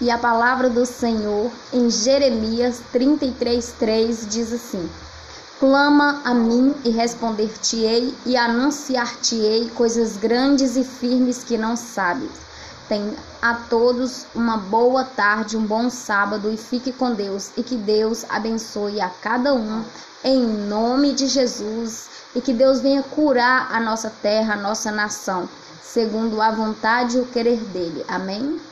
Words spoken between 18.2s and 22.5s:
abençoe a cada um em nome de Jesus e